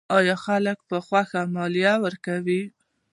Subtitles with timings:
[0.17, 2.61] آیا خلک په خوښۍ مالیه ورکوي؟